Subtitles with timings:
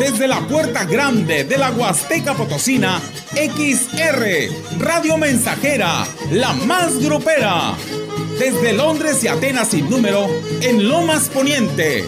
[0.00, 3.00] Desde la puerta grande de la Huasteca Potosina,
[3.34, 4.48] XR,
[4.78, 7.74] Radio Mensajera, la más grupera.
[8.38, 10.28] Desde Londres y Atenas sin número,
[10.60, 12.04] en Lomas Poniente.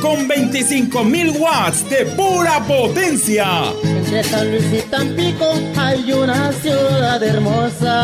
[0.00, 3.72] Con 25.000 watts de pura potencia.
[3.82, 7.98] Entre San Luis y Tampico hay una ciudad hermosa.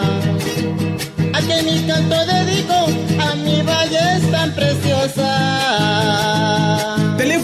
[0.00, 2.88] A que mi canto dedico
[3.20, 6.65] a mi valle es tan preciosa.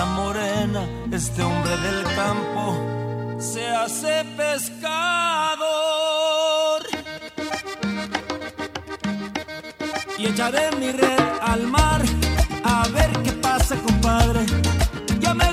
[0.00, 5.62] morena, este hombre del campo se hace pescador.
[10.18, 12.00] y echaré mi red al mar
[12.64, 14.40] a ver qué pasa, compadre.
[15.20, 15.52] Ya me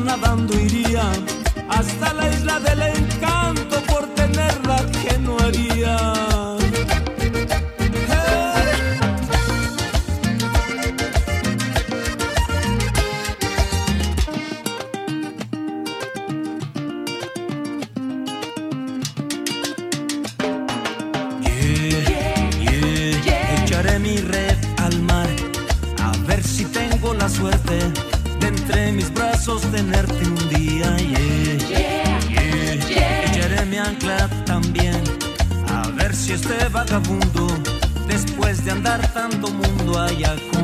[0.00, 1.10] nadando iría
[1.68, 2.27] hasta la
[39.88, 40.57] tanto mundo allá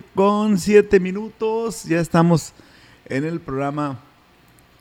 [0.00, 1.84] 9 con 7 minutos.
[1.84, 2.52] Ya estamos
[3.06, 4.00] en el programa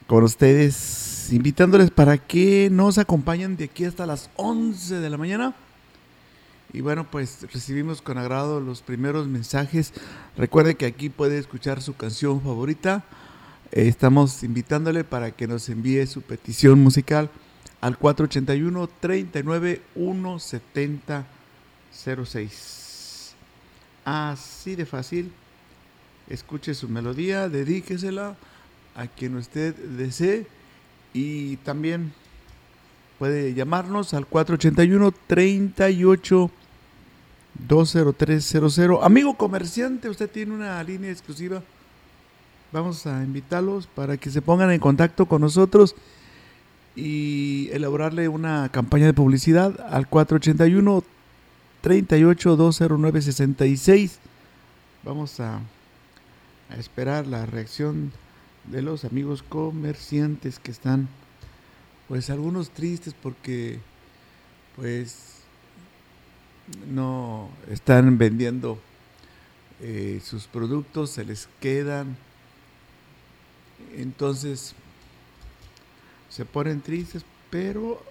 [0.08, 5.56] con ustedes, invitándoles para que nos acompañen de aquí hasta las 11 de la mañana.
[6.72, 9.94] Y bueno, pues recibimos con agrado los primeros mensajes.
[10.38, 13.04] Recuerde que aquí puede escuchar su canción favorita.
[13.72, 17.30] Eh, estamos invitándole para que nos envíe su petición musical
[17.82, 21.26] al 481 39 170
[22.26, 22.89] 06.
[24.06, 25.32] Así de fácil.
[26.28, 28.36] Escuche su melodía, dedíquesela
[28.96, 30.46] a quien usted desee
[31.14, 32.14] y también
[33.18, 36.52] puede llamarnos al 481 38
[37.68, 39.04] 20300.
[39.04, 41.64] Amigo comerciante, usted tiene una línea exclusiva.
[42.72, 45.96] Vamos a invitarlos para que se pongan en contacto con nosotros
[46.96, 51.04] y elaborarle una campaña de publicidad al 481
[51.82, 54.20] 38 209 66.
[55.04, 55.62] Vamos a,
[56.78, 58.12] esperar la reacción
[58.66, 61.08] de los amigos comerciantes que están,
[62.08, 63.80] pues algunos tristes porque,
[64.76, 65.40] pues,
[66.88, 68.78] no están vendiendo
[69.82, 72.18] eh, sus productos, se les quedan.
[73.96, 74.76] Entonces,
[76.30, 78.04] se ponen tristes, pero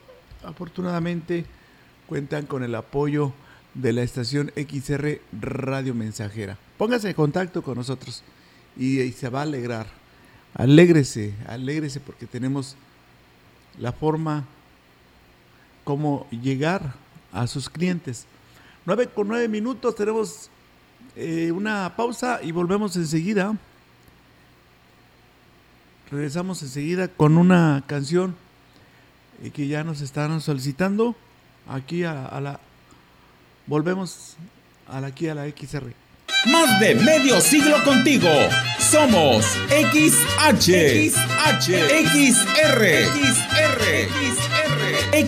[0.42, 1.44] afortunadamente
[2.08, 3.32] cuentan con el apoyo
[3.80, 6.58] de la estación XR Radio Mensajera.
[6.76, 8.24] Póngase en contacto con nosotros
[8.76, 9.86] y, se va a alegrar.
[10.54, 12.76] Alégrese, alégrese porque tenemos
[13.78, 14.44] la forma
[15.84, 16.94] como llegar
[17.32, 18.26] a sus clientes.
[18.84, 20.50] 9 con 9 minutos, tenemos
[21.14, 23.56] eh, una pausa y volvemos enseguida.
[26.10, 28.34] Regresamos enseguida con una canción
[29.42, 31.14] eh, que ya nos están solicitando
[31.68, 32.58] aquí a la
[33.68, 34.36] volvemos
[34.88, 35.92] a aquí a la XR.
[36.46, 38.28] Más de medio siglo contigo.
[38.78, 41.68] Somos XH, XH,
[42.08, 42.80] XR,
[43.12, 43.84] XR,
[44.18, 45.18] XR,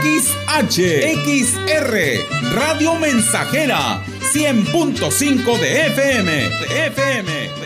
[0.00, 0.78] XH,
[1.24, 4.02] XR, Radio Mensajera,
[4.32, 7.57] 100.5 de FM, de FM, de FM, de FM.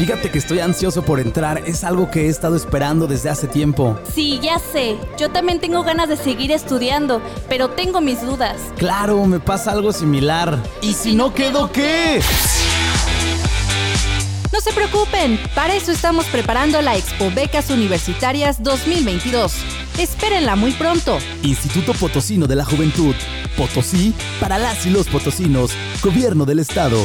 [0.00, 4.00] Fíjate que estoy ansioso por entrar, es algo que he estado esperando desde hace tiempo.
[4.14, 4.96] Sí, ya sé.
[5.18, 7.20] Yo también tengo ganas de seguir estudiando,
[7.50, 8.56] pero tengo mis dudas.
[8.78, 10.58] Claro, me pasa algo similar.
[10.80, 12.22] ¿Y si no quedo qué?
[14.50, 19.52] No se preocupen, para eso estamos preparando la Expo Becas Universitarias 2022.
[19.98, 21.18] Espérenla muy pronto.
[21.42, 23.14] Instituto Potosino de la Juventud.
[23.54, 25.72] Potosí para las y los potosinos.
[26.02, 26.96] Gobierno del Estado.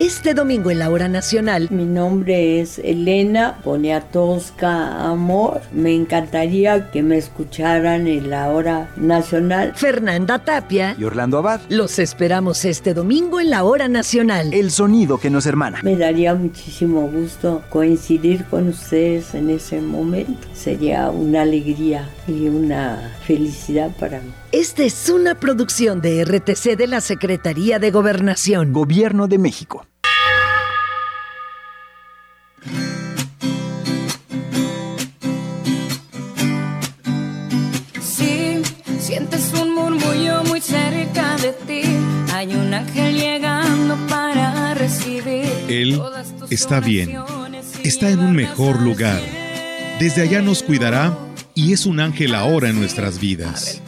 [0.00, 1.68] Este domingo en la hora nacional.
[1.70, 5.60] Mi nombre es Elena Poniatowska Amor.
[5.74, 9.74] Me encantaría que me escucharan en la hora nacional.
[9.76, 11.60] Fernanda Tapia y Orlando Abad.
[11.68, 14.54] Los esperamos este domingo en la hora nacional.
[14.54, 15.80] El sonido que nos hermana.
[15.82, 20.48] Me daría muchísimo gusto coincidir con ustedes en ese momento.
[20.54, 24.32] Sería una alegría y una felicidad para mí.
[24.50, 28.72] Esta es una producción de RTC de la Secretaría de Gobernación.
[28.72, 29.84] Gobierno de México.
[39.60, 41.82] Un murmullo muy cerca de ti,
[42.34, 45.46] hay un ángel llegando para recibir.
[45.68, 46.00] Él
[46.50, 47.16] está bien,
[47.82, 49.20] está en un mejor lugar.
[49.98, 51.16] Desde allá nos cuidará
[51.54, 53.82] y es un ángel ahora en nuestras vidas.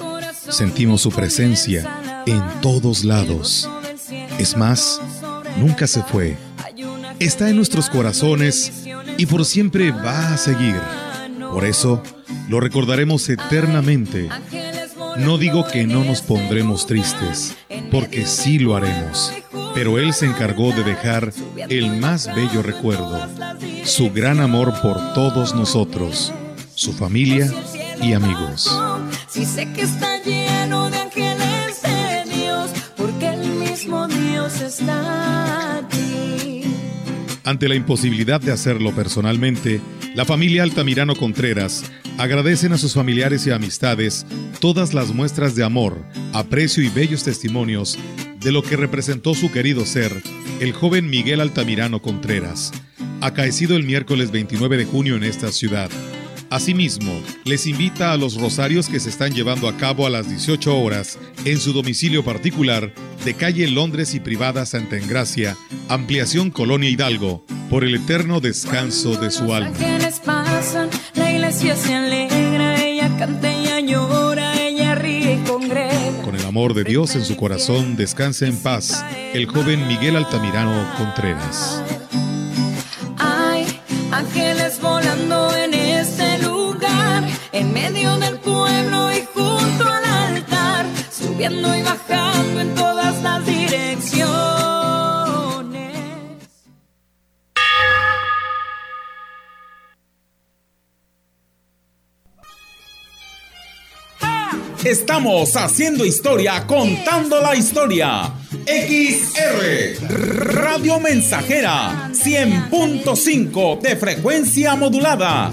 [0.48, 3.68] Sentimos su presencia en todos lados.
[4.38, 5.00] Es más,
[5.56, 6.36] nunca se fue.
[7.18, 8.84] Está en nuestros corazones
[9.16, 10.76] y por siempre va a seguir.
[11.52, 12.02] Por eso,
[12.48, 14.28] lo recordaremos eternamente.
[15.16, 17.56] No digo que no nos pondremos tristes,
[17.90, 19.32] porque sí lo haremos.
[19.74, 21.32] Pero Él se encargó de dejar
[21.68, 23.20] el más bello recuerdo,
[23.84, 26.32] su gran amor por todos nosotros,
[26.74, 27.52] su familia
[28.00, 28.70] y amigos.
[29.28, 30.81] Si sé que está lleno
[37.52, 39.82] Ante la imposibilidad de hacerlo personalmente,
[40.14, 41.84] la familia Altamirano Contreras
[42.16, 44.24] agradecen a sus familiares y amistades
[44.58, 47.98] todas las muestras de amor, aprecio y bellos testimonios
[48.40, 50.22] de lo que representó su querido ser,
[50.60, 52.72] el joven Miguel Altamirano Contreras,
[53.20, 55.90] acaecido el miércoles 29 de junio en esta ciudad.
[56.52, 60.78] Asimismo, les invita a los rosarios que se están llevando a cabo a las 18
[60.78, 62.92] horas en su domicilio particular
[63.24, 65.56] de calle Londres y Privada Santa Engracia,
[65.88, 69.72] Ampliación Colonia Hidalgo, por el eterno descanso de su alma.
[76.22, 80.86] Con el amor de Dios en su corazón, descansa en paz el joven Miguel Altamirano
[80.98, 82.01] Contreras.
[91.50, 94.12] y bajando en todas las direcciones.
[104.84, 108.32] Estamos haciendo historia, contando la historia.
[108.66, 109.96] XR
[110.54, 115.52] Radio Mensajera 100.5 de frecuencia modulada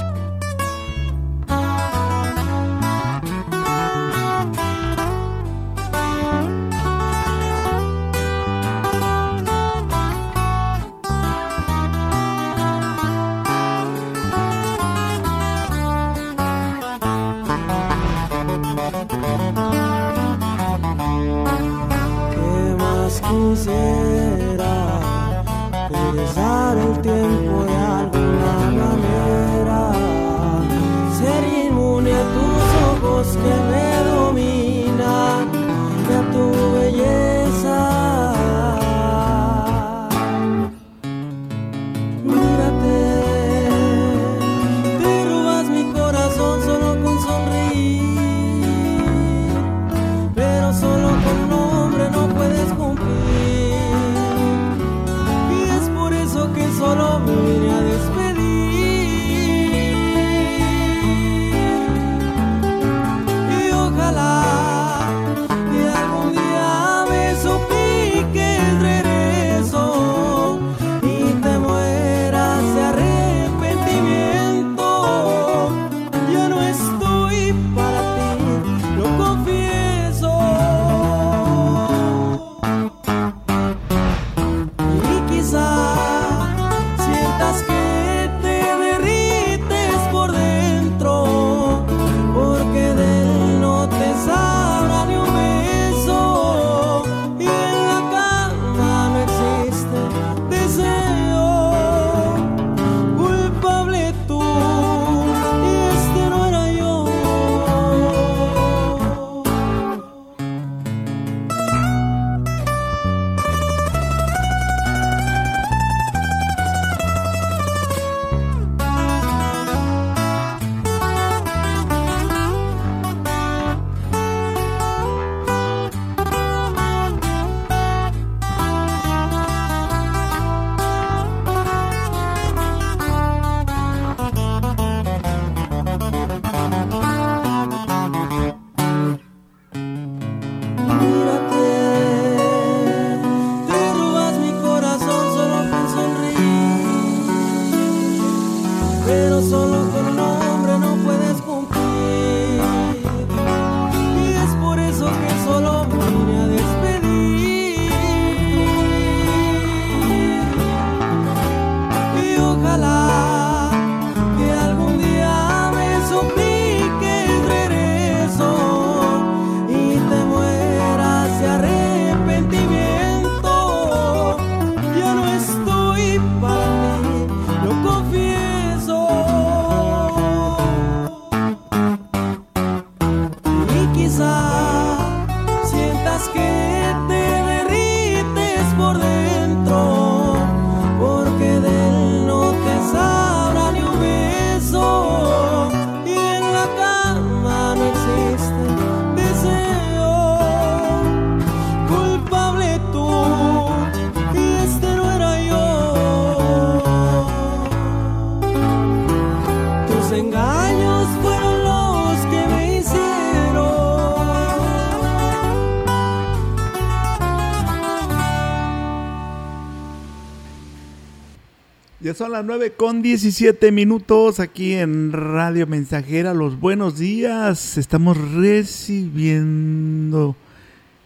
[222.21, 226.35] son las 9 con 17 minutos aquí en Radio Mensajera.
[226.35, 227.79] Los buenos días.
[227.79, 230.35] Estamos recibiendo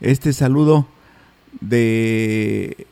[0.01, 0.89] este saludo
[1.61, 2.85] de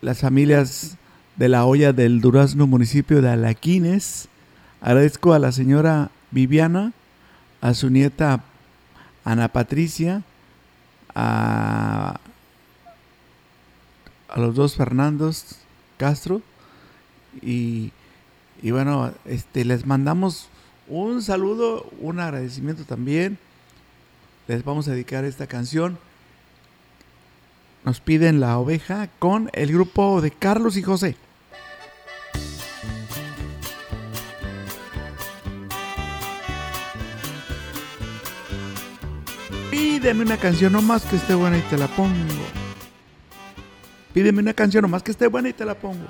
[0.00, 0.96] las familias
[1.34, 4.28] de la olla del Durazno, municipio de Alaquines.
[4.80, 6.92] Agradezco a la señora Viviana,
[7.60, 8.44] a su nieta
[9.24, 10.22] Ana Patricia,
[11.16, 12.20] a,
[14.28, 15.56] a los dos Fernandos
[15.96, 16.42] Castro
[17.42, 17.92] y,
[18.70, 20.48] bueno, este les mandamos
[20.88, 23.38] un saludo, un agradecimiento también.
[24.46, 25.98] Les vamos a dedicar esta canción.
[27.84, 31.16] Nos piden la oveja con el grupo de Carlos y José.
[39.70, 42.14] Pídeme una canción nomás que esté buena y te la pongo.
[44.14, 46.06] Pídeme una canción nomás que esté buena y te la pongo.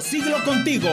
[0.00, 0.88] Siglo contigo.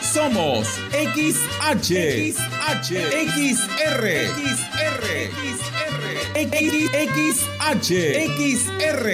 [0.00, 2.90] Somos XH, XH,
[3.26, 4.04] XR,
[4.36, 5.04] XR,
[6.34, 6.60] XR,
[7.14, 7.90] XH,
[8.36, 9.04] XR,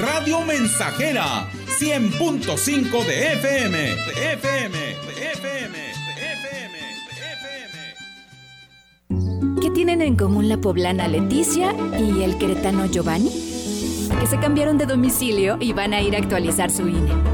[0.00, 6.78] Radio Mensajera, 100.5 de FM, de FM, de FM, de FM,
[7.08, 7.32] de
[9.08, 9.60] FM.
[9.60, 13.30] ¿Qué tienen en común la poblana Leticia y el queretano Giovanni?
[14.20, 17.33] Que se cambiaron de domicilio y van a ir a actualizar su INE.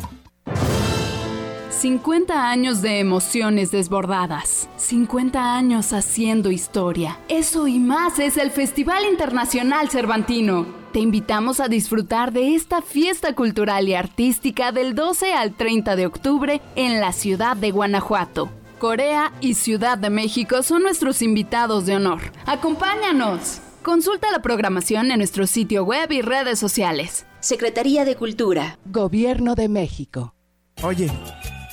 [1.81, 4.69] 50 años de emociones desbordadas.
[4.77, 7.17] 50 años haciendo historia.
[7.27, 10.67] Eso y más es el Festival Internacional Cervantino.
[10.93, 16.05] Te invitamos a disfrutar de esta fiesta cultural y artística del 12 al 30 de
[16.05, 18.51] octubre en la ciudad de Guanajuato.
[18.77, 22.21] Corea y Ciudad de México son nuestros invitados de honor.
[22.45, 23.59] ¡Acompáñanos!
[23.81, 27.25] Consulta la programación en nuestro sitio web y redes sociales.
[27.39, 28.77] Secretaría de Cultura.
[28.85, 30.35] Gobierno de México.
[30.83, 31.11] Oye,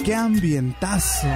[0.05, 1.27] ¡Qué ambientazo!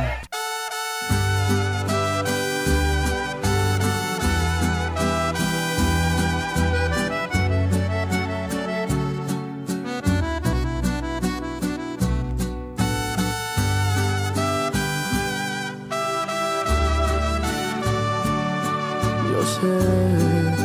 [19.30, 19.66] Yo sé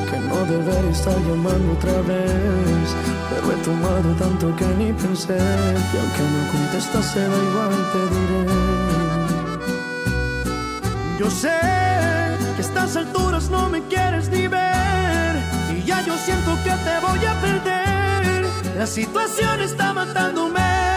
[0.09, 3.06] que no debería estar llamando otra vez
[3.47, 5.37] pero he tomado tanto que ni pensé.
[5.37, 8.43] Y aunque no contestas, se da igual, te diré.
[11.19, 11.59] Yo sé
[12.55, 15.35] que a estas alturas no me quieres ni ver,
[15.75, 18.45] y ya yo siento que te voy a perder.
[18.77, 20.96] La situación está matándome.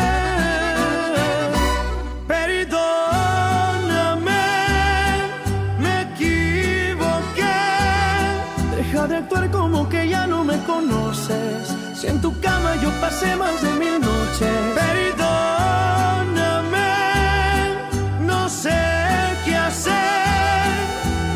[12.00, 14.48] Si en tu cama yo pasé más de mil noches.
[14.74, 15.18] Perdóname,
[18.20, 18.70] no sé
[19.44, 19.92] qué hacer.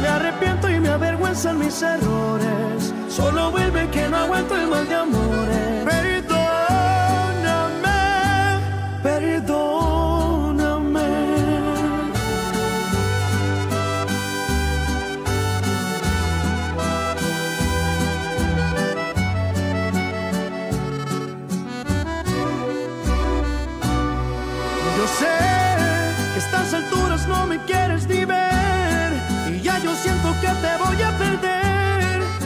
[0.01, 2.95] Me arrepiento y me avergüenzan mis errores.
[3.11, 5.85] Solo vuelve que no aguanto el mal de amores.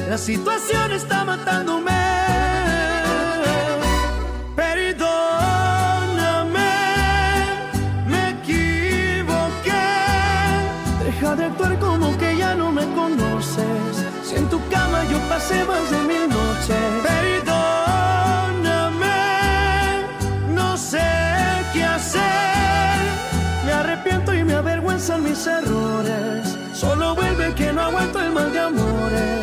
[0.08, 1.92] La situación está matándome.
[4.56, 5.04] Perdóname,
[8.06, 9.84] me equivoqué.
[11.04, 14.06] Deja de actuar como que ya no me conoces.
[14.24, 17.02] Si en tu cama yo pasé más de mil noches.
[17.02, 17.58] Perdóname,
[20.54, 21.06] no sé
[21.74, 22.98] qué hacer.
[23.66, 26.56] Me arrepiento y me avergüenzan mis errores.
[26.72, 29.37] Solo vuelve que no aguanto el mal de amores.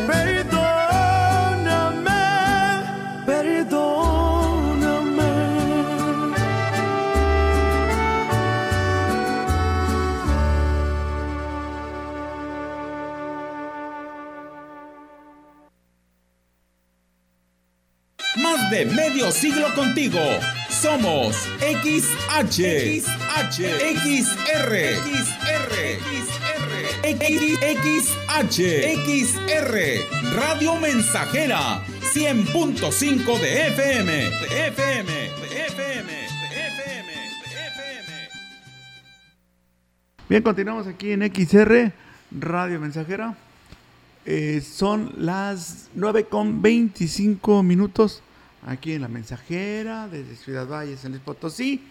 [19.08, 20.18] Medio siglo contigo.
[20.68, 23.58] Somos XH, XH,
[23.94, 24.72] XR,
[25.06, 25.72] XR,
[27.02, 28.16] XR,
[29.06, 29.74] XR,
[30.34, 35.26] Radio Mensajera, 100.5 de FM, de FM,
[35.66, 37.12] FM, FM,
[37.44, 38.28] FM.
[40.28, 41.92] Bien, continuamos aquí en XR,
[42.32, 43.36] Radio Mensajera.
[44.24, 48.24] Eh, son las 9 con 25 minutos
[48.66, 51.82] aquí en La Mensajera, desde Ciudad Valles, en Luis Potosí.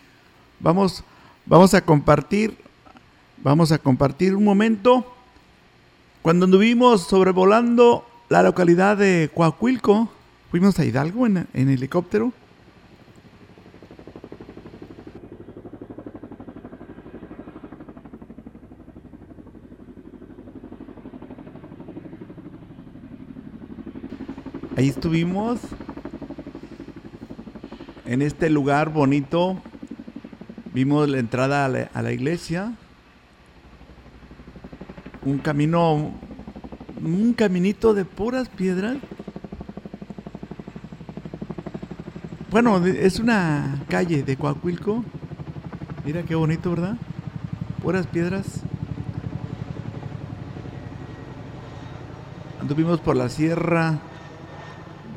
[0.60, 1.04] Vamos,
[1.46, 2.58] vamos a compartir,
[3.38, 5.12] vamos a compartir un momento
[6.22, 10.12] cuando anduvimos sobrevolando la localidad de Coahuilco.
[10.52, 12.34] Fuimos a Hidalgo en, en helicóptero.
[24.78, 25.62] Ahí estuvimos
[28.06, 29.62] en este lugar bonito.
[30.74, 32.74] Vimos la entrada a la, iglesia.
[35.24, 36.12] Un camino,
[37.04, 38.98] un caminito de puras piedras.
[42.52, 45.04] Bueno, es una calle de Coahuilco.
[46.06, 46.98] Mira qué bonito, ¿verdad?
[47.82, 48.62] Puras piedras.
[52.62, 54.00] Anduvimos por la sierra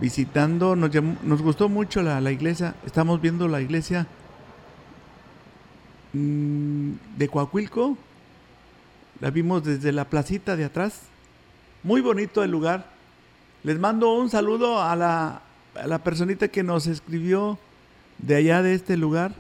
[0.00, 0.90] visitando, nos,
[1.22, 2.74] nos gustó mucho la, la iglesia.
[2.87, 4.06] Estamos viendo la iglesia
[6.12, 7.96] mm, de Coahuilco.
[9.20, 11.02] La vimos desde la placita de atrás.
[11.82, 12.87] Muy bonito el lugar.
[13.64, 15.42] Les mando un saludo a la,
[15.74, 17.58] a la personita que nos escribió
[18.18, 19.32] de allá de este lugar,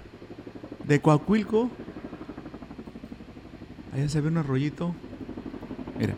[0.84, 1.70] de Coahuilco.
[3.92, 4.94] Allá se ve un arroyito.
[5.98, 6.14] Mira.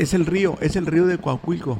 [0.00, 1.78] Es el río, es el río de Coahuilco.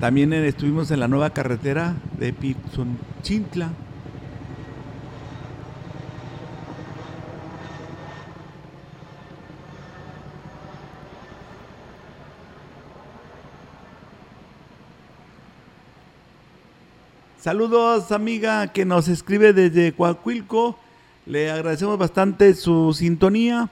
[0.00, 3.68] También estuvimos en la nueva carretera de Pizunchintla.
[17.38, 20.78] Saludos, amiga que nos escribe desde Coahuilco.
[21.24, 23.70] Le agradecemos bastante su sintonía.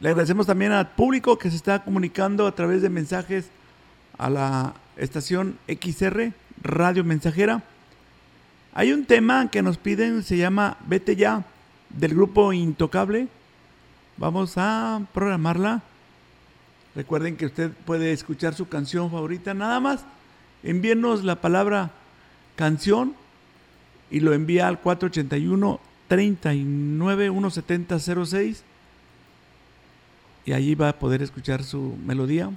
[0.00, 3.50] Le agradecemos también al público que se está comunicando a través de mensajes
[4.16, 7.62] a la estación XR, Radio Mensajera.
[8.74, 11.44] Hay un tema que nos piden, se llama Vete ya,
[11.90, 13.28] del grupo Intocable.
[14.16, 15.82] Vamos a programarla.
[16.96, 19.54] Recuerden que usted puede escuchar su canción favorita.
[19.54, 20.04] Nada más
[20.64, 21.92] envíenos la palabra
[22.56, 23.14] canción
[24.10, 28.64] y lo envía al 481 39 17006
[30.48, 32.50] y allí va a poder escuchar su melodía.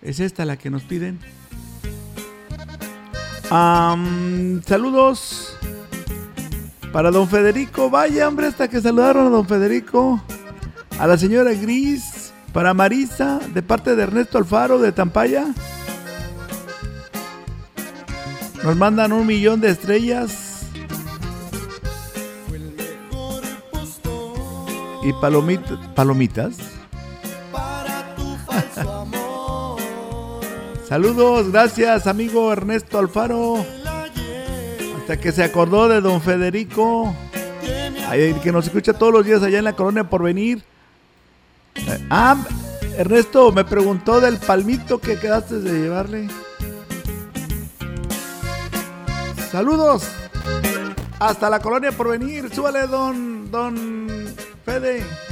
[0.00, 1.18] Es esta la que nos piden.
[4.64, 5.58] saludos
[6.92, 7.90] para don Federico.
[7.90, 10.22] Vaya, hombre, hasta que saludaron a don Federico.
[10.98, 12.32] A la señora Gris.
[12.52, 15.46] Para Marisa, de parte de Ernesto Alfaro de Tampaya.
[18.62, 20.51] Nos mandan un millón de estrellas.
[25.02, 26.56] Y palomitas.
[30.88, 33.64] Saludos, gracias amigo Ernesto Alfaro.
[34.98, 37.14] Hasta que se acordó de don Federico.
[38.42, 40.62] que nos escucha todos los días allá en la colonia por venir.
[41.74, 42.36] Eh, ah,
[42.96, 46.28] Ernesto me preguntó del palmito que quedaste de llevarle.
[49.50, 50.06] Saludos.
[51.18, 52.54] Hasta la colonia por venir.
[52.54, 54.21] Súbale, don, don
[54.64, 55.31] Pera.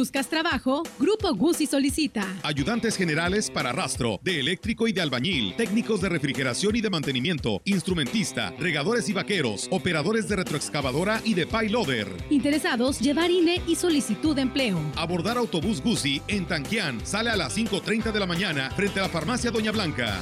[0.00, 0.82] ¿Buscas trabajo?
[0.98, 2.26] Grupo Guzzi solicita.
[2.42, 7.60] Ayudantes generales para rastro, de eléctrico y de albañil, técnicos de refrigeración y de mantenimiento,
[7.66, 12.08] instrumentista, regadores y vaqueros, operadores de retroexcavadora y de payloader.
[12.30, 14.78] Interesados, llevar INE y solicitud de empleo.
[14.96, 17.04] Abordar autobús Guzzi en Tanquián.
[17.04, 20.18] Sale a las 5.30 de la mañana frente a la farmacia Doña Blanca.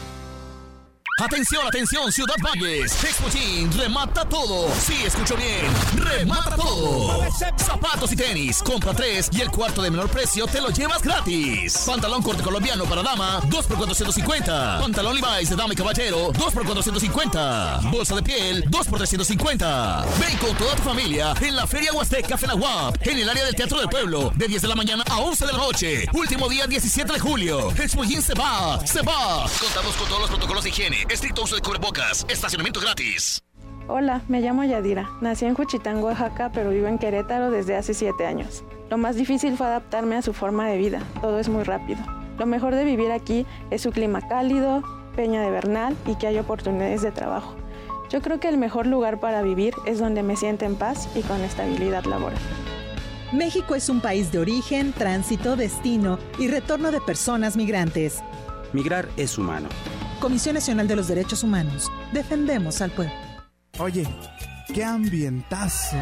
[1.21, 2.93] Atención, atención, Ciudad Valles.
[3.03, 3.27] Expo
[3.77, 4.69] remata todo.
[4.81, 5.67] Sí, escucho bien.
[5.97, 7.21] Remata todo.
[7.57, 8.63] Zapatos y tenis.
[8.63, 11.83] Compra tres y el cuarto de menor precio te lo llevas gratis.
[11.87, 14.79] Pantalón corte colombiano para dama, 2 por 450.
[14.81, 17.81] Pantalón Levi's de dama y caballero, 2 por 450.
[17.91, 20.07] Bolsa de piel, 2 por 350.
[20.21, 23.81] Ven con toda tu familia en la Feria Huasteca Fenahuap, en el área del Teatro
[23.81, 26.07] del Pueblo, de 10 de la mañana a 11 de la noche.
[26.13, 27.71] Último día 17 de julio.
[27.73, 29.49] Expo se va, se va.
[29.61, 33.43] Contamos con todos los protocolos de higiene, estricto uso de cubrebocas, estacionamiento gratis.
[33.89, 35.09] Hola, me llamo Yadira.
[35.23, 38.63] Nací en Juchitán, Oaxaca, pero vivo en Querétaro desde hace siete años.
[38.91, 41.03] Lo más difícil fue adaptarme a su forma de vida.
[41.23, 42.01] Todo es muy rápido.
[42.39, 44.83] Lo mejor de vivir aquí es su clima cálido,
[45.17, 47.57] peña de Bernal y que hay oportunidades de trabajo.
[48.11, 51.23] Yo creo que el mejor lugar para vivir es donde me siento en paz y
[51.23, 52.39] con estabilidad laboral.
[53.33, 58.23] México es un país de origen, tránsito, destino y retorno de personas migrantes.
[58.73, 59.69] Migrar es humano.
[60.21, 61.91] Comisión Nacional de los Derechos Humanos.
[62.13, 63.15] Defendemos al pueblo.
[63.79, 64.07] Oye,
[64.75, 65.97] qué ambientazo.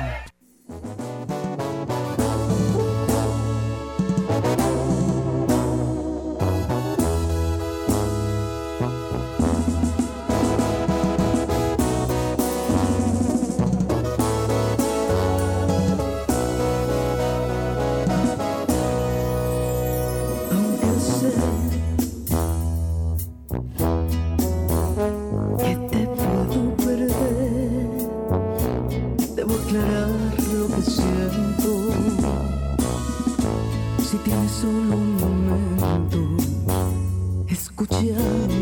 [34.16, 36.16] Si tienes solo un momento,
[37.48, 38.55] escúchame.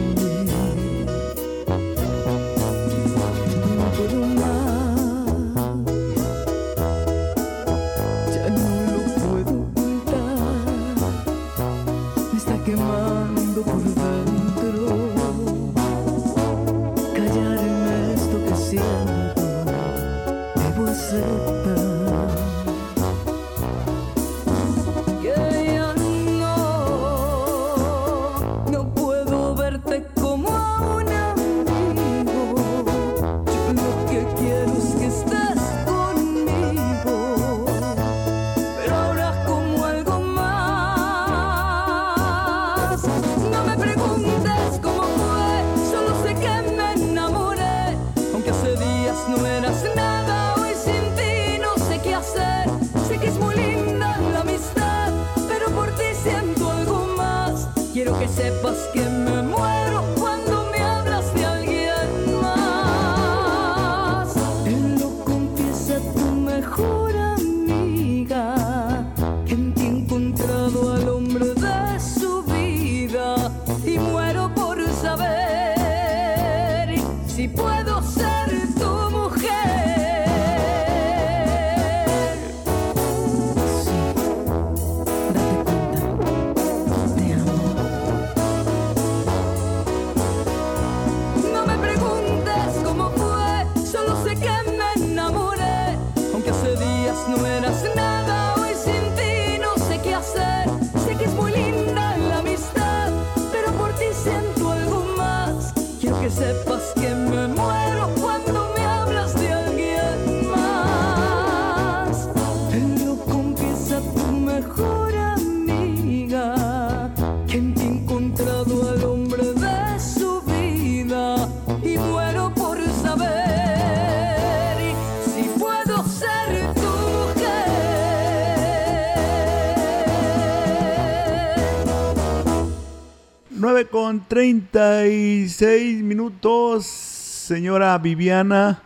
[134.34, 138.82] 36 minutos, señora Viviana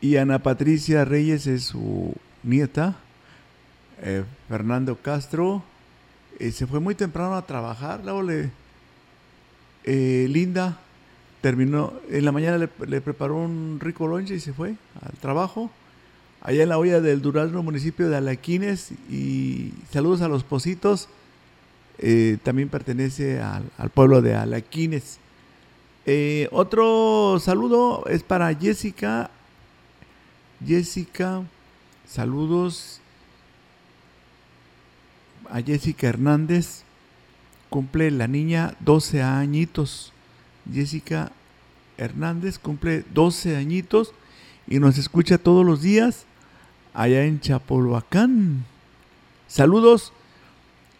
[0.00, 2.14] y Ana Patricia Reyes es su
[2.44, 2.94] nieta.
[4.02, 5.64] Eh, Fernando Castro
[6.38, 8.52] eh, se fue muy temprano a trabajar, luego le...
[9.82, 10.78] eh, Linda
[11.40, 15.72] terminó, en la mañana le, preparó un rico lonche y se fue al trabajo.
[16.40, 18.92] Allá en la olla del Durazno, municipio de Alaquines.
[19.10, 21.08] Y saludos a los Positos.
[21.98, 25.18] Eh, también pertenece al, pueblo de Alaquines.
[26.04, 29.30] Eh, otro saludo es para Jessica.
[30.64, 31.42] Jessica,
[32.06, 33.00] saludos
[35.50, 36.82] a Jessica Hernández.
[37.70, 40.12] Cumple la niña 12 añitos.
[40.72, 41.32] Jessica
[41.96, 44.12] Hernández cumple 12 añitos
[44.66, 46.26] y nos escucha todos los días
[46.94, 48.64] allá en Chapolhuacán.
[49.48, 50.12] Saludos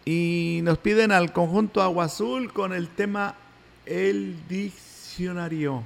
[0.07, 3.35] y nos piden al conjunto Agua Azul con el tema
[3.85, 5.83] el diccionario.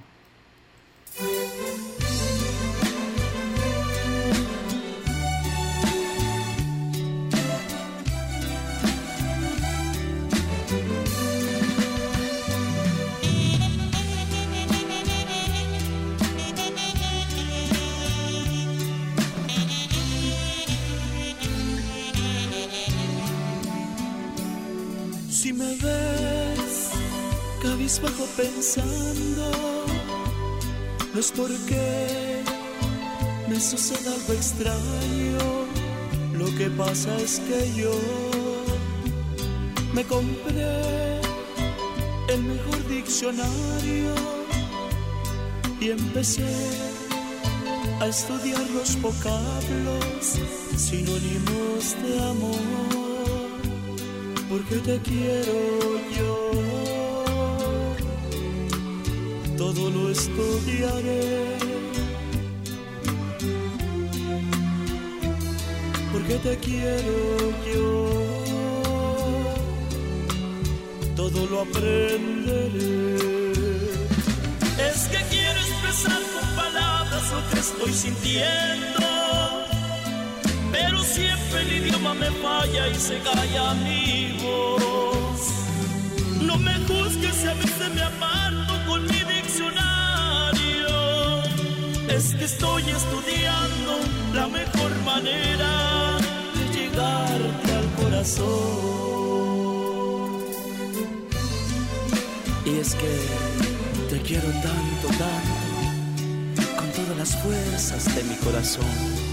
[25.51, 26.91] Si me ves
[27.61, 29.51] cabizbajo pensando,
[31.13, 32.41] no es porque
[33.49, 35.39] me suceda algo extraño.
[36.35, 37.91] Lo que pasa es que yo
[39.93, 41.19] me compré
[42.29, 44.15] el mejor diccionario
[45.81, 46.47] y empecé
[47.99, 50.39] a estudiar los vocablos
[50.77, 53.10] sinónimos de amor
[54.51, 55.57] porque te quiero
[56.17, 56.51] yo.
[59.57, 61.55] Todo lo estudiaré.
[66.11, 67.17] Porque te quiero
[67.73, 67.89] yo.
[71.15, 73.15] Todo lo aprenderé.
[74.89, 79.20] Es que quiero expresar con palabras lo que estoy sintiendo
[81.11, 85.41] siempre el idioma me falla y se calla mi voz.
[86.41, 90.87] No me juzgues si a veces me aparto con mi diccionario.
[92.07, 93.91] Es que estoy estudiando
[94.33, 96.17] la mejor manera
[96.55, 98.81] de llegarte al corazón.
[102.65, 103.13] Y es que
[104.09, 109.30] te quiero tanto, tanto, con todas las fuerzas de mi corazón.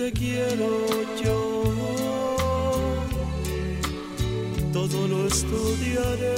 [0.00, 0.70] Te quiero
[1.22, 1.38] yo.
[4.72, 6.36] Todo lo estudiaré.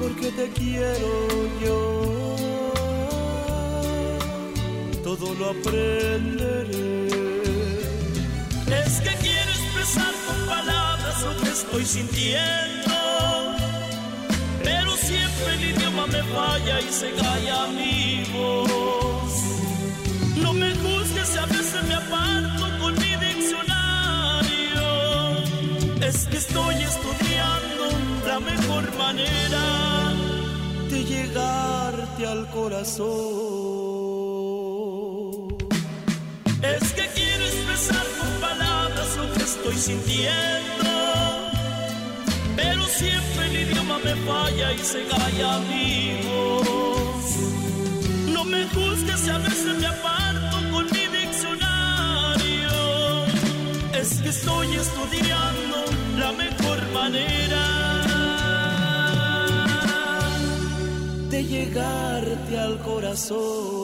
[0.00, 1.12] Porque te quiero
[1.64, 1.78] yo.
[5.04, 7.06] Todo lo aprenderé.
[8.82, 12.63] Es que quiero expresar con palabras lo que estoy sintiendo
[17.00, 18.22] se calla mi.
[20.42, 24.86] No me juzgues si a veces me aparto con mi diccionario.
[26.08, 27.84] Es que estoy estudiando
[28.26, 29.64] la mejor manera
[30.90, 33.14] de llegarte al corazón.
[36.74, 41.23] Es que quiero expresar con palabras lo que estoy sintiendo
[42.98, 47.26] siempre el idioma me falla y se calla mi voz.
[48.34, 52.76] No me juzgues si a veces me aparto con mi diccionario.
[54.00, 55.76] Es que estoy estudiando
[56.18, 57.64] la mejor manera
[61.30, 63.83] de llegarte al corazón.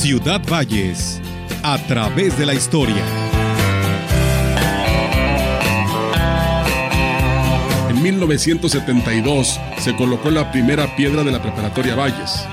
[0.01, 1.19] Ciudad Valles,
[1.61, 3.03] a través de la historia.
[7.89, 12.45] En 1972 se colocó la primera piedra de la preparatoria Valles.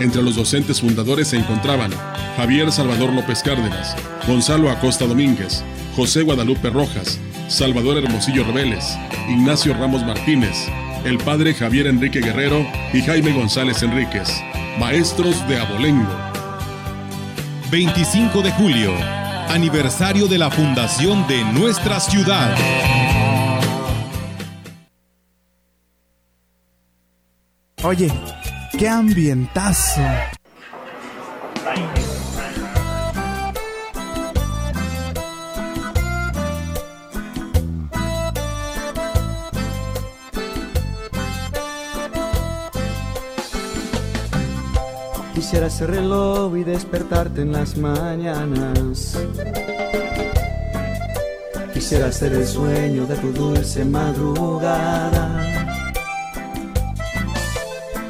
[0.00, 1.92] Entre los docentes fundadores se encontraban
[2.36, 3.94] Javier Salvador López Cárdenas,
[4.26, 5.62] Gonzalo Acosta Domínguez,
[5.94, 10.66] José Guadalupe Rojas, Salvador Hermosillo Rebeles, Ignacio Ramos Martínez,
[11.04, 14.28] el padre Javier Enrique Guerrero y Jaime González Enríquez,
[14.80, 16.27] maestros de abolengo.
[17.70, 18.94] 25 de julio,
[19.50, 22.56] aniversario de la fundación de nuestra ciudad.
[27.82, 28.10] Oye,
[28.78, 30.00] qué ambientazo.
[45.38, 49.16] Quisiera ser reloj y despertarte en las mañanas.
[51.72, 55.28] Quisiera ser el sueño de tu dulce madrugada.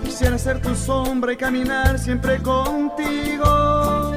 [0.06, 4.14] Quisiera ser tu sombra y caminar siempre contigo.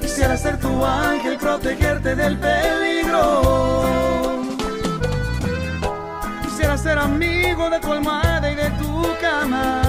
[0.00, 3.42] Quisiera ser tu ángel, protegerte del peligro.
[6.44, 9.85] Quisiera ser amigo de tu almohada y de tu cama.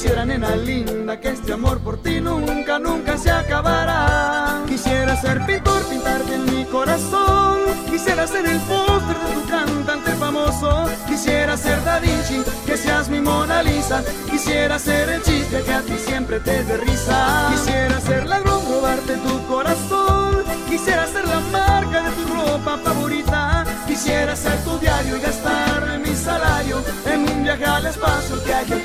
[0.00, 4.62] Quisiera, nena linda, que este amor por ti nunca, nunca se acabará.
[4.66, 7.58] Quisiera ser pintor, pintarte en mi corazón.
[7.90, 10.88] Quisiera ser el póster de tu cantante famoso.
[11.06, 14.02] Quisiera ser Da Vinci, que seas mi Mona Lisa.
[14.30, 17.48] Quisiera ser el chiste que a ti siempre te dé risa.
[17.50, 20.44] Quisiera ser ladrón, robarte tu corazón.
[20.66, 23.66] Quisiera ser la marca de tu ropa favorita.
[23.86, 28.72] Quisiera ser tu diario y gastar mi salario en un viaje al espacio que hay
[28.72, 28.84] en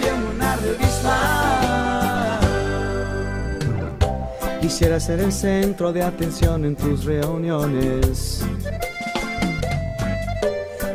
[4.61, 8.43] Quisiera ser el centro de atención en tus reuniones.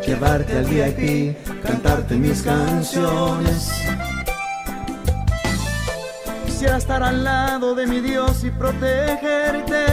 [0.07, 3.71] Llevarte al VIP, cantarte mis canciones.
[6.45, 9.87] Quisiera estar al lado de mi Dios y protegerte.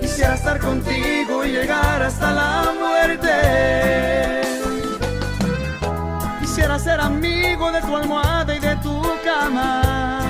[0.00, 4.45] Quisiera estar contigo y llegar hasta la muerte.
[6.76, 10.20] Quisiera ser amigo de tu almohada y de tu cama.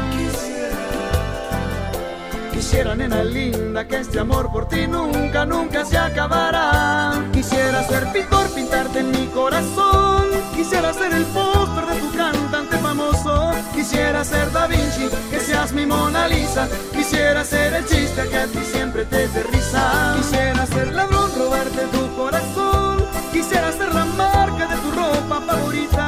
[2.52, 7.14] Quisiera, nena linda, que este amor por ti nunca, nunca se acabará.
[7.32, 10.26] Quisiera ser pintor, pintarte en mi corazón.
[10.54, 13.50] Quisiera ser el póster de tu cantante famoso.
[13.74, 16.68] Quisiera ser Da Vinci, que seas mi Mona Lisa.
[16.92, 20.14] Quisiera ser el chiste que a ti siempre te dé risa.
[20.16, 23.04] Quisiera ser ladrón, robarte tu corazón.
[23.32, 26.05] Quisiera ser la marca de tu ropa favorita.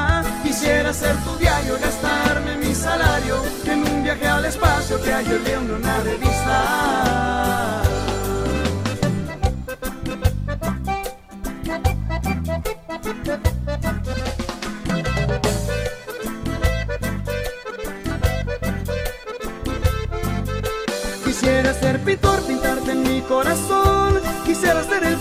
[0.60, 5.56] Quisiera ser tu diario, gastarme mi salario en un viaje al espacio que el de
[5.56, 7.82] una revista.
[21.24, 24.20] Quisiera ser pintor, pintarte en mi corazón.
[24.44, 25.16] Quisiera ser el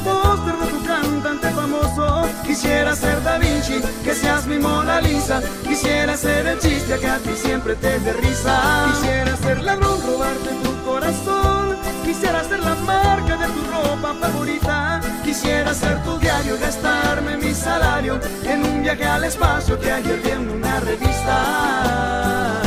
[2.47, 5.41] Quisiera ser Da Vinci, que seas mi Mona Lisa.
[5.67, 8.85] Quisiera ser el chiste que a ti siempre te dé risa.
[8.89, 11.75] Quisiera ser ladrón, robarte tu corazón.
[12.05, 15.01] Quisiera ser la marca de tu ropa favorita.
[15.25, 20.17] Quisiera ser tu diario y gastarme mi salario en un viaje al espacio que ayer
[20.23, 22.66] vi en una revista.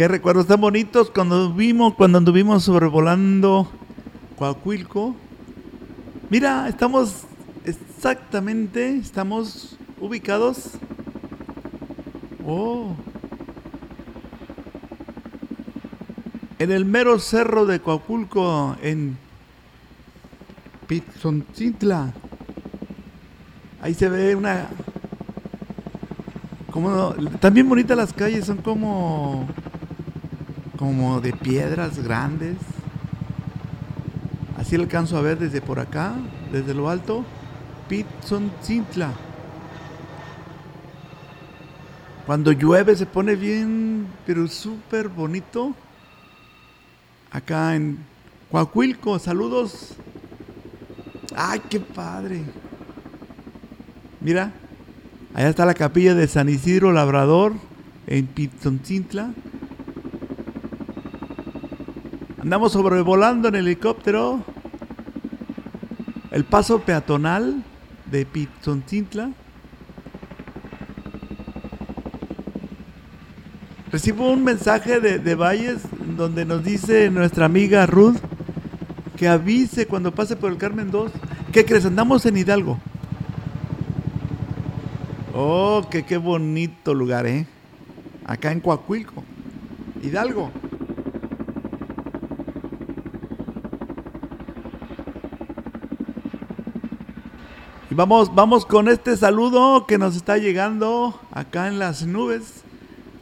[0.00, 3.70] Qué recuerdos tan bonitos cuando vimos, cuando anduvimos sobrevolando
[4.38, 5.14] Coahuilco.
[6.30, 7.24] Mira, estamos
[7.66, 10.70] exactamente, estamos ubicados.
[12.46, 12.94] Oh.
[16.58, 19.18] En el mero cerro de Coahuilco, en
[20.86, 22.14] Pitzoncintla.
[23.82, 24.66] Ahí se ve una.
[26.70, 29.46] Como, también bonitas las calles, son como
[30.80, 32.56] como de piedras grandes.
[34.56, 36.14] Así alcanzo a ver desde por acá,
[36.50, 37.22] desde lo alto.
[37.86, 39.12] Pitzoncintla.
[42.24, 45.74] Cuando llueve se pone bien, pero súper bonito.
[47.30, 47.98] Acá en
[48.50, 49.96] Coahuilco, saludos.
[51.36, 52.42] ¡Ay, qué padre!
[54.22, 54.52] Mira,
[55.34, 57.52] allá está la capilla de San Isidro Labrador
[58.06, 59.34] en Pitzoncintla.
[62.42, 64.42] Andamos sobrevolando en helicóptero.
[66.30, 67.62] el paso peatonal
[68.10, 69.30] de Pitzontintla.
[73.92, 75.82] Recibo un mensaje de, de Valles
[76.16, 78.16] donde nos dice nuestra amiga Ruth
[79.16, 81.12] que avise cuando pase por el Carmen 2.
[81.52, 81.84] ¿Qué crees?
[81.84, 82.78] Andamos en Hidalgo.
[85.34, 87.46] Oh, que qué bonito lugar, ¿eh?
[88.24, 89.24] Acá en Coahuilco,
[90.02, 90.50] Hidalgo.
[97.90, 102.62] Y vamos, vamos con este saludo que nos está llegando acá en las nubes.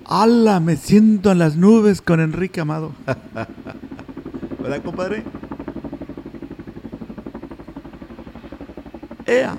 [0.05, 0.61] ¡Hala!
[0.61, 2.93] Me siento en las nubes con Enrique Amado.
[4.61, 5.25] ¿Verdad, compadre?
[9.25, 9.57] ¡Ea!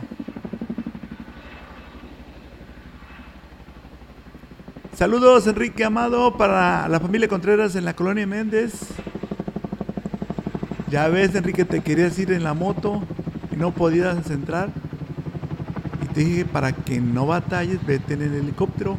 [4.93, 8.73] Saludos Enrique Amado para la familia Contreras en la colonia Méndez.
[10.91, 13.01] Ya ves Enrique, te querías ir en la moto
[13.51, 14.69] y no podías entrar.
[16.19, 18.97] Dije, para que no batalles, vete en el helicóptero.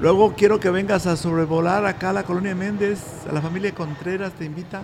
[0.00, 4.32] Luego quiero que vengas a sobrevolar acá a la colonia Méndez, a la familia Contreras
[4.32, 4.80] te invita.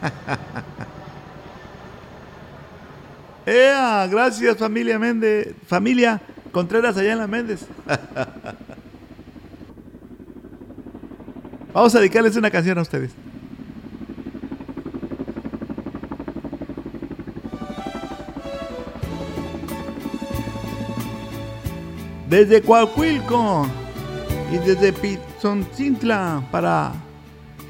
[3.44, 4.06] ¡Ea!
[4.06, 6.20] Gracias familia Méndez, familia
[6.52, 7.66] Contreras allá en la Méndez.
[11.74, 13.10] Vamos a dedicarles una canción a ustedes.
[22.28, 23.66] Desde Coahuilco
[24.52, 26.92] y desde Pitzoncintla para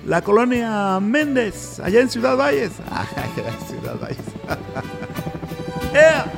[0.04, 2.72] la colonia Méndez, allá en Ciudad Valles.
[3.68, 4.18] Ciudad Valles.
[5.94, 6.37] ¡Ea!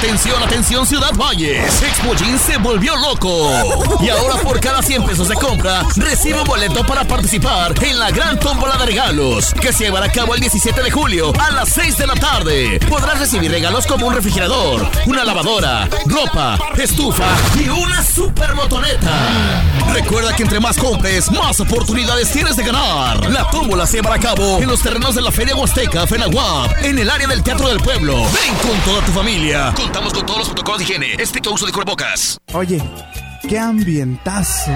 [0.00, 1.82] Atención, atención Ciudad Valles.
[1.82, 3.50] Expo se volvió loco.
[4.00, 8.10] Y ahora por cada 100 pesos de compra, recibe un boleto para participar en la
[8.10, 11.68] gran tómbola de regalos que se llevará a cabo el 17 de julio a las
[11.68, 12.80] 6 de la tarde.
[12.88, 17.28] Podrás recibir regalos como un refrigerador, una lavadora, ropa, estufa
[17.62, 19.62] y una super motoneta.
[19.92, 23.28] Recuerda que entre más compres, más oportunidades tienes de ganar.
[23.30, 26.98] La tómbola se llevará a cabo en los terrenos de la Feria Huasteca, Fenaguap, en
[26.98, 28.16] el área del Teatro del Pueblo.
[28.16, 29.74] Ven con toda tu familia.
[29.90, 32.38] Contamos con todos los protocolos de higiene, estricto uso de cubrebocas.
[32.52, 32.80] Oye,
[33.48, 34.70] qué ambientazo.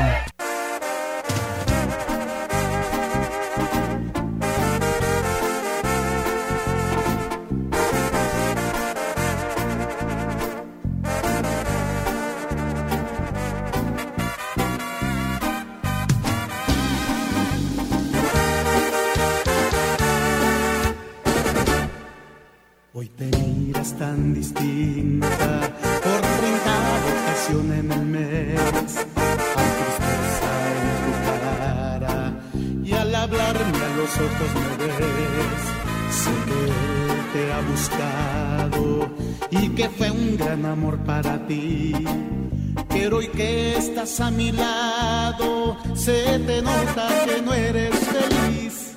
[44.20, 48.94] A mi lado, se te nota que no eres feliz.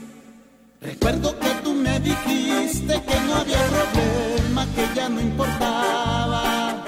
[0.81, 6.83] Recuerdo que tú me dijiste que no había problema, que ya no importaba.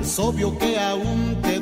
[0.00, 1.57] Es obvio que aún te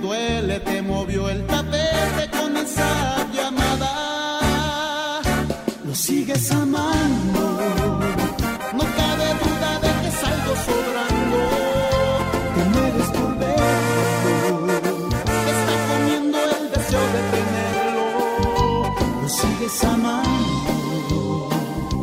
[19.26, 21.48] Lo sigues amando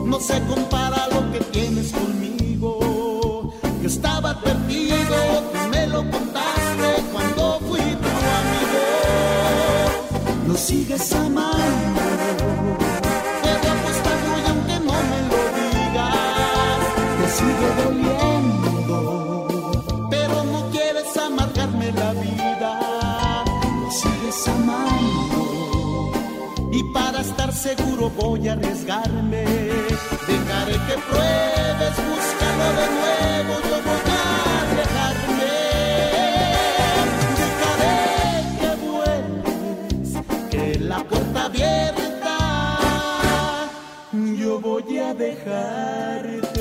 [0.03, 3.53] no se compara lo que tienes conmigo.
[3.81, 5.15] Yo estaba advertido,
[5.53, 8.09] tú me lo contaste cuando fui tu
[8.41, 8.81] amigo.
[10.49, 12.52] Lo sigues amando.
[26.93, 29.43] Para estar seguro voy a arriesgarme.
[30.27, 34.23] Dejaré que pruebes, búscalo de nuevo, yo voy a
[34.61, 35.53] arriesgarme.
[37.41, 37.97] Dejaré
[38.61, 40.09] que vuelves,
[40.51, 42.35] que la puerta abierta,
[44.37, 46.52] yo voy a dejarte.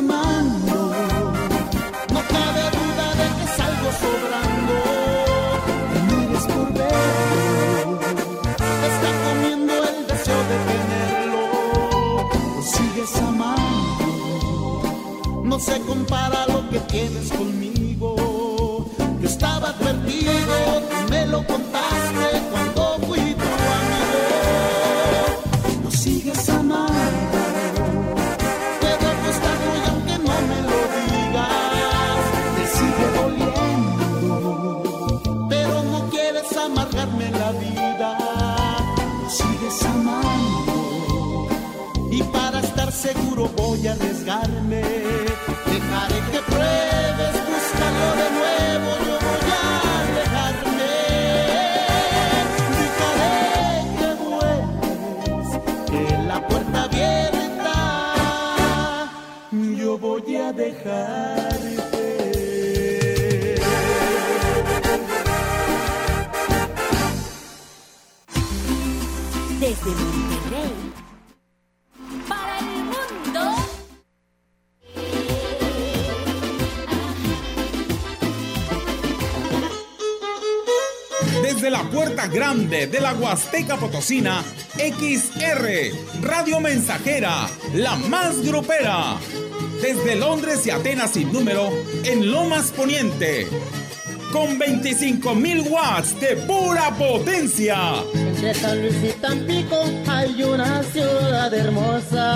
[0.00, 0.49] Sigues amando.
[43.48, 44.99] Voy a arriesgarme.
[82.86, 84.42] De la Huasteca Potosina,
[84.76, 89.18] XR, Radio Mensajera, la más grupera.
[89.82, 91.70] Desde Londres y Atenas sin número,
[92.04, 93.46] en Lomas Poniente.
[94.32, 98.02] Con 25.000 watts de pura potencia.
[98.14, 99.76] Entre San Luis y Tampico
[100.08, 102.30] hay una ciudad hermosa.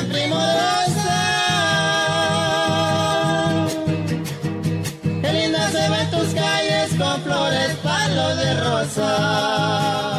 [5.22, 10.17] Qué linda se ven tus calles con flores, palos de rosa.